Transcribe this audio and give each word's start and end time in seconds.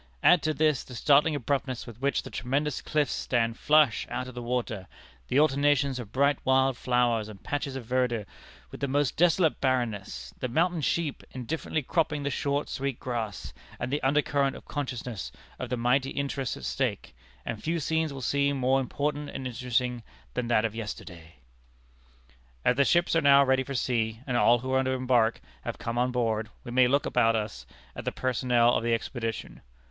Add 0.23 0.41
to 0.41 0.53
this, 0.55 0.83
the 0.83 0.95
startling 0.95 1.35
abruptness 1.35 1.85
with 1.85 2.01
which 2.01 2.23
the 2.23 2.31
tremendous 2.31 2.81
cliffs 2.81 3.11
stand 3.13 3.55
flush 3.55 4.07
out 4.09 4.27
of 4.27 4.33
the 4.33 4.41
water, 4.41 4.87
the 5.27 5.39
alternations 5.39 5.99
of 5.99 6.11
bright 6.11 6.39
wild 6.43 6.75
flowers 6.75 7.29
and 7.29 7.43
patches 7.43 7.75
of 7.75 7.85
verdure 7.85 8.25
with 8.71 8.79
the 8.81 8.87
most 8.87 9.15
desolate 9.15 9.61
barrenness, 9.61 10.33
the 10.39 10.47
mountain 10.47 10.81
sheep 10.81 11.21
indifferently 11.29 11.83
cropping 11.83 12.23
the 12.23 12.31
short, 12.31 12.67
sweet 12.67 12.99
grass, 12.99 13.53
and 13.79 13.93
the 13.93 14.01
undercurrent 14.01 14.55
of 14.55 14.65
consciousness 14.65 15.31
of 15.59 15.69
the 15.69 15.77
mighty 15.77 16.09
interests 16.09 16.57
at 16.57 16.63
stake, 16.65 17.15
and 17.45 17.63
few 17.63 17.79
scenes 17.79 18.11
will 18.11 18.23
seem 18.23 18.57
more 18.57 18.79
important 18.79 19.29
and 19.29 19.45
interesting 19.45 20.01
than 20.33 20.47
that 20.47 20.65
of 20.65 20.73
yesterday." 20.73 21.35
As 22.65 22.75
the 22.75 22.85
ships 22.85 23.15
are 23.15 23.21
now 23.21 23.43
ready 23.45 23.61
for 23.63 23.75
sea, 23.75 24.21
and 24.25 24.35
all 24.35 24.57
who 24.57 24.71
are 24.71 24.83
to 24.83 24.89
embark 24.93 25.41
have 25.63 25.77
come 25.77 25.99
on 25.99 26.11
board, 26.11 26.49
we 26.63 26.71
may 26.71 26.87
look 26.87 27.05
about 27.05 27.35
us 27.35 27.67
at 27.95 28.03
the 28.03 28.11
personnel 28.11 28.73
of 28.73 28.83
the 28.83 28.95
expedition. 28.95 29.61